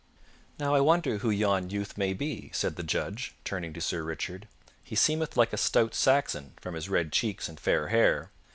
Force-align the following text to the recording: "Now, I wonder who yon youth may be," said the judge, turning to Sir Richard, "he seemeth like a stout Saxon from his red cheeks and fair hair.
"Now, 0.57 0.73
I 0.73 0.79
wonder 0.81 1.19
who 1.19 1.29
yon 1.29 1.69
youth 1.69 1.95
may 1.95 2.13
be," 2.13 2.49
said 2.55 2.75
the 2.75 2.81
judge, 2.81 3.35
turning 3.43 3.71
to 3.73 3.81
Sir 3.81 4.01
Richard, 4.01 4.47
"he 4.83 4.95
seemeth 4.95 5.37
like 5.37 5.53
a 5.53 5.57
stout 5.57 5.93
Saxon 5.93 6.53
from 6.59 6.73
his 6.73 6.89
red 6.89 7.11
cheeks 7.11 7.47
and 7.47 7.59
fair 7.59 7.89
hair. 7.89 8.31